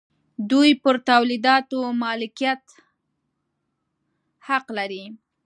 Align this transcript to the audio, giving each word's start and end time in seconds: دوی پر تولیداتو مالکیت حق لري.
دوی 0.49 0.69
پر 0.81 0.95
تولیداتو 1.09 1.79
مالکیت 2.03 2.61
حق 4.47 4.65
لري. 4.77 5.03